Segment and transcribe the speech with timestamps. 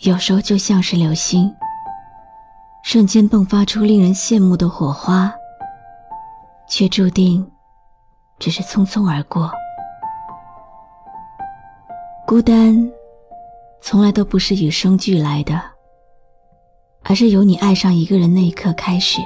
[0.00, 1.50] 有时候就像是流星，
[2.82, 5.32] 瞬间迸发出令人羡慕的火花，
[6.68, 7.50] 却注定
[8.38, 9.50] 只是匆匆而过。
[12.26, 12.76] 孤单，
[13.80, 15.60] 从来都不是与生俱来的，
[17.04, 19.20] 而是由你爱上一个人那一刻开始，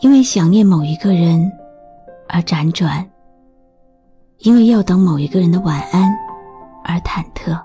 [0.00, 1.50] 因为想念某一个人
[2.28, 3.06] 而辗转。
[4.38, 6.12] 因为要等某一个人的晚安
[6.84, 7.58] 而忐忑，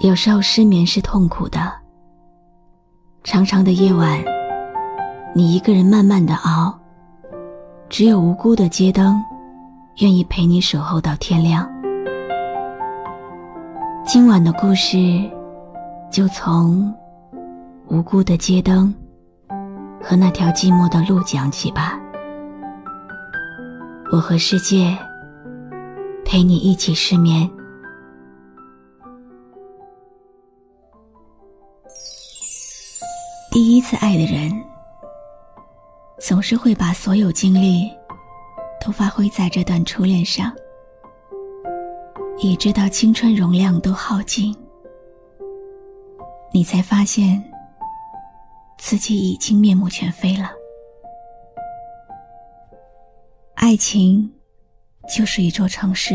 [0.00, 1.60] 有时候失眠是痛苦的。
[3.22, 4.18] 长长的夜晚，
[5.34, 6.74] 你一个人慢慢的熬，
[7.90, 9.22] 只有无辜的街灯
[9.98, 11.70] 愿意陪你守候到天亮。
[14.06, 14.96] 今晚的故事
[16.10, 16.90] 就从
[17.88, 18.94] 无辜的街灯
[20.02, 22.00] 和那条寂寞的路讲起吧。
[24.10, 24.96] 我和世界
[26.24, 27.48] 陪你一起失眠。
[33.50, 34.48] 第一次爱的人，
[36.20, 37.90] 总是会把所有精力
[38.80, 40.54] 都发挥在这段初恋上，
[42.38, 44.56] 一直到青春容量都耗尽，
[46.52, 47.42] 你才发现
[48.78, 50.52] 自己已经面目全非了。
[53.56, 54.32] 爱情，
[55.12, 56.14] 就是一座城市。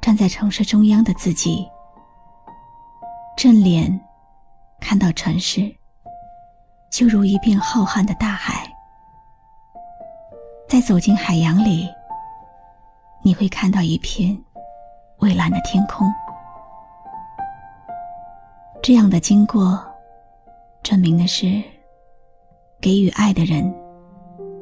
[0.00, 1.68] 站在城市中央的自己，
[3.36, 4.00] 正脸
[4.80, 5.74] 看到城市，
[6.90, 8.66] 就如一片浩瀚的大海。
[10.68, 11.88] 在走进海洋里，
[13.22, 14.38] 你会看到一片
[15.18, 16.06] 蔚蓝的天空。
[18.82, 19.82] 这样的经过，
[20.82, 21.62] 证明的是，
[22.80, 23.74] 给予爱的人。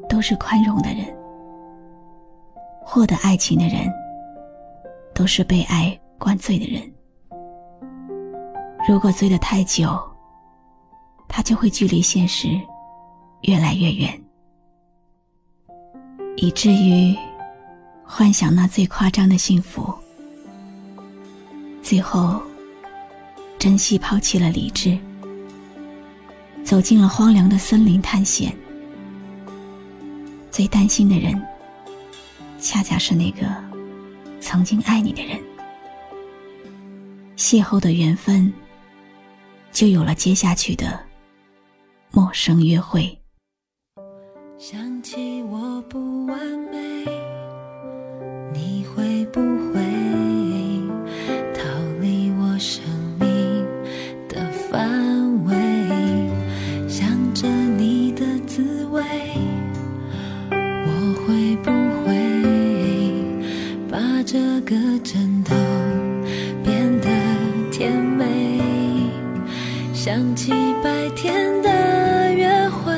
[0.09, 1.05] 都是宽容的人，
[2.85, 3.93] 获得爱情的人，
[5.13, 6.81] 都是被爱灌醉的人。
[8.87, 9.99] 如果醉得太久，
[11.27, 12.49] 他就会距离现实
[13.43, 14.23] 越来越远，
[16.37, 17.17] 以至于
[18.05, 19.93] 幻想那最夸张的幸福，
[21.83, 22.41] 最后
[23.59, 24.97] 珍惜抛弃了理智，
[26.63, 28.57] 走进了荒凉的森林探险。
[30.49, 31.45] 最担心的人，
[32.61, 33.47] 恰恰是那个
[34.41, 35.39] 曾经爱你的人。
[37.37, 38.51] 邂逅的缘分，
[39.77, 40.99] 就有了接下去的
[42.11, 43.19] 陌生约会。
[44.57, 46.39] 想起我不完
[46.73, 47.05] 美，
[48.55, 49.83] 你会不会
[51.53, 51.61] 逃
[52.01, 52.83] 离我生
[53.21, 53.67] 命
[54.31, 55.55] 的范围？
[56.89, 59.03] 想着你的滋味。
[60.51, 60.89] 我
[61.27, 61.71] 会不
[62.01, 62.09] 会
[63.91, 65.55] 把这个枕头
[70.07, 70.53] 想起
[70.85, 72.93] 白天的约会，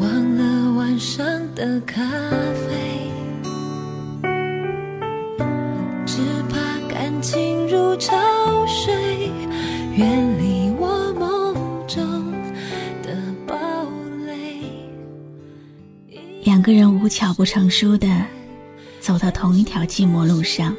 [0.00, 2.02] 忘了晚上的咖
[2.54, 3.10] 啡，
[6.06, 8.16] 只怕感情如潮
[8.66, 9.30] 水，
[9.94, 12.32] 远离我梦中
[13.02, 13.14] 的
[13.46, 13.54] 堡
[14.24, 14.62] 垒。
[16.44, 18.08] 两个人无巧不成书的。
[19.00, 20.74] 走到同一条寂寞路上，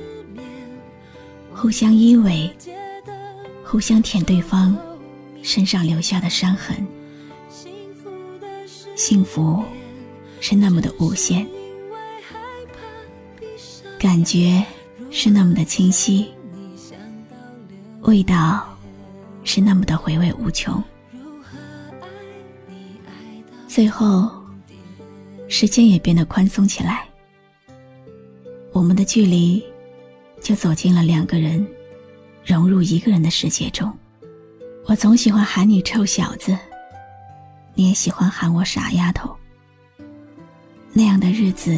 [1.54, 2.50] 互相依偎，
[3.70, 4.78] 互相舔对方
[5.44, 6.88] 身上留下的伤痕。
[8.96, 9.62] 幸福
[10.40, 11.46] 是那么的无限，
[14.00, 14.64] 感觉
[15.12, 16.30] 是那么的清晰，
[18.04, 18.66] 味道
[19.44, 20.82] 是那么的回味无穷。
[23.68, 24.32] 最后，
[25.50, 27.06] 时间也变得宽松起来。
[28.72, 29.62] 我们的距离
[30.42, 31.68] 就走进了两个人
[32.48, 33.94] 融入一个人的世界中。
[34.86, 36.58] 我总喜欢喊你臭小子，
[37.74, 39.36] 你也喜欢喊我傻丫头。
[40.94, 41.78] 那样的日子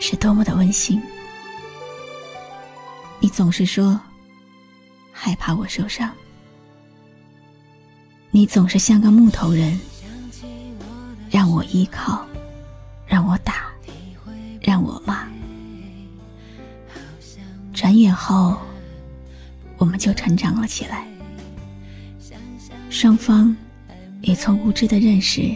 [0.00, 0.98] 是多么的温馨。
[3.20, 4.00] 你总是说
[5.12, 6.10] 害怕我受伤，
[8.30, 9.78] 你总是像个木头人，
[11.30, 12.26] 让我依靠，
[13.06, 13.66] 让我打，
[14.62, 15.28] 让我骂。
[17.74, 18.56] 转眼后，
[19.76, 21.06] 我们就成长了起来，
[22.90, 23.54] 双方
[24.22, 25.54] 也从无知的认识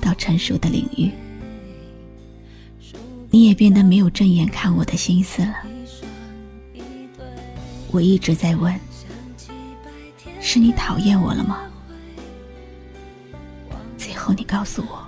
[0.00, 1.10] 到成熟的领域。
[3.30, 5.54] 你也变得没有正眼看我的心思了。
[7.90, 8.78] 我一直在问：
[10.40, 11.62] 是你讨厌我了吗？
[13.98, 15.06] 最后你告诉我，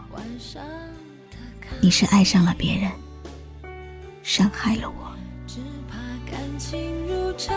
[1.80, 2.90] 你是爱上了别人，
[4.22, 5.14] 伤害了我。
[5.46, 5.96] 只怕
[6.30, 7.54] 感情如潮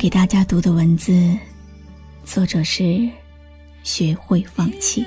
[0.00, 1.12] 给大家读的文字，
[2.24, 3.06] 作者是
[3.82, 5.04] 学会放弃。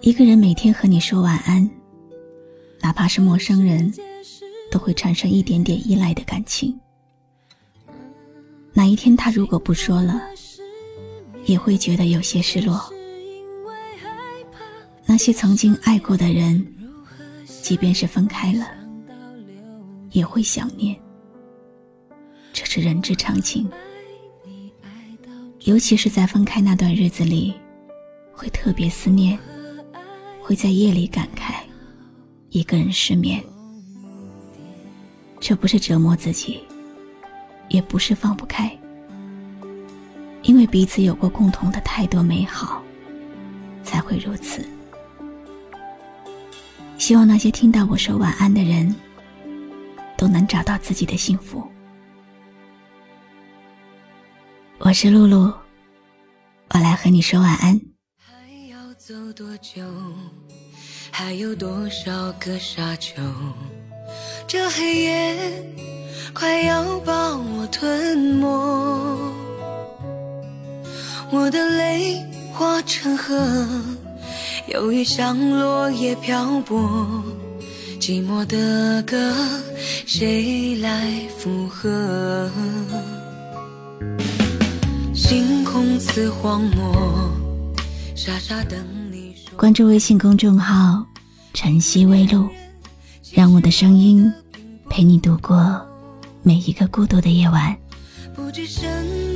[0.00, 1.68] 一个人每天和你说晚安，
[2.80, 3.92] 哪怕是陌生人，
[4.70, 6.78] 都会产生一点点依赖的感情。
[8.72, 10.22] 哪一天他如果不说了，
[11.46, 12.80] 也会觉得有些失落。
[15.06, 16.64] 那些曾经爱过的人，
[17.62, 18.68] 即便是分开了，
[20.12, 20.96] 也会想念。
[22.74, 23.70] 是人之常情，
[25.60, 27.54] 尤其是在分开那段日子里，
[28.32, 29.38] 会特别思念，
[30.40, 31.54] 会在夜里感慨，
[32.50, 33.40] 一个人失眠。
[35.38, 36.62] 这不是折磨自己，
[37.68, 38.76] 也不是放不开，
[40.42, 42.82] 因为彼此有过共同的太多美好，
[43.84, 44.66] 才会如此。
[46.98, 48.92] 希望那些听到我说晚安的人，
[50.16, 51.64] 都能找到自己的幸福。
[54.94, 55.52] 是露露，
[56.70, 57.80] 我来和你说晚安。
[58.16, 58.32] 还
[58.70, 59.82] 要走多久？
[61.10, 63.20] 还有多少个沙丘？
[64.46, 65.36] 这黑夜
[66.32, 68.46] 快要把我吞没。
[71.32, 73.68] 我的泪化成河，
[74.68, 76.80] 忧郁像落叶漂泊。
[78.00, 79.34] 寂寞的歌，
[80.06, 82.48] 谁来附和？
[85.26, 87.30] 星空似荒漠，
[88.14, 88.78] 傻傻等
[89.10, 89.34] 你。
[89.56, 91.02] 关注微信公众号
[91.54, 92.46] “晨曦微露”，
[93.32, 94.30] 让我的声音
[94.90, 95.80] 陪你度过
[96.42, 97.74] 每一个孤独的夜晚。
[98.34, 98.86] 不知什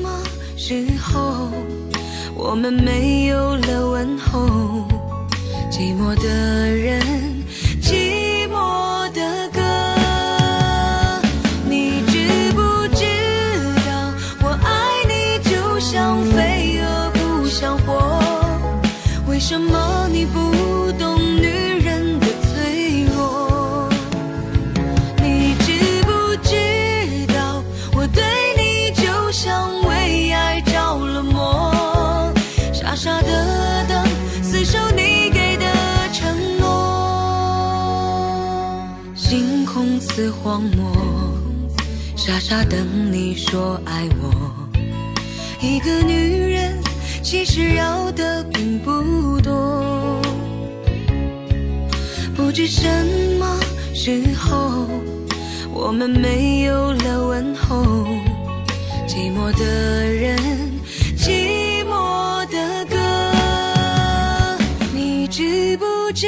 [0.03, 0.11] 么
[0.59, 1.49] 时候，
[2.37, 4.87] 我们没有了问候，
[5.73, 6.29] 寂寞的
[6.71, 7.28] 人，
[42.19, 44.53] 傻傻等你说爱我。
[45.61, 46.77] 一个女人。
[47.21, 50.19] 其实要的并不多，
[52.35, 52.89] 不知什
[53.39, 53.61] 么
[53.95, 54.89] 时候
[55.75, 57.85] 我们没有了问候，
[59.07, 59.65] 寂寞的
[60.07, 60.39] 人，
[61.19, 62.97] 寂寞的歌，
[64.95, 65.85] 你知不
[66.15, 66.27] 知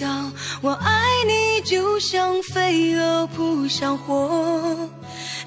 [0.00, 4.88] 道我爱你就像飞蛾扑向火。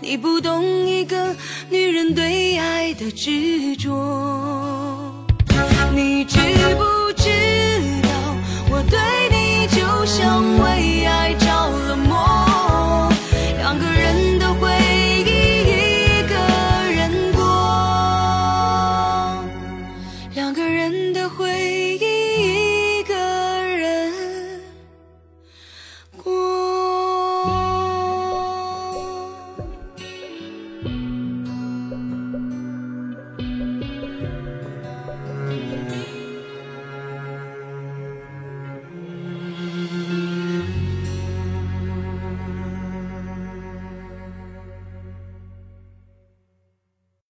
[0.04, 1.34] 你不懂一个
[1.70, 3.90] 女人对爱的执着
[5.96, 6.38] 你知
[6.76, 6.84] 不
[7.16, 7.30] 知